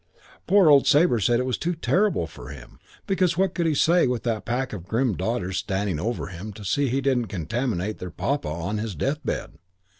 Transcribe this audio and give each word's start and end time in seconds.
Poor 0.47 0.67
old 0.67 0.87
Sabre 0.87 1.19
said 1.19 1.39
it 1.39 1.45
was 1.45 1.59
too 1.59 1.75
terrible 1.75 2.25
for 2.25 2.49
him, 2.49 2.79
because 3.05 3.37
what 3.37 3.53
could 3.53 3.67
he 3.67 3.75
say 3.75 4.07
with 4.07 4.23
that 4.23 4.45
pack 4.45 4.73
of 4.73 4.87
grim 4.87 5.13
daughters 5.15 5.57
standing 5.59 5.99
over 5.99 6.25
him 6.25 6.51
to 6.53 6.65
see 6.65 6.89
he 6.89 7.01
didn't 7.01 7.27
contaminate 7.27 7.99
their 7.99 8.09
papa 8.09 8.47
on 8.47 8.79
his 8.79 8.95
death 8.95 9.19
bed? 9.23 9.59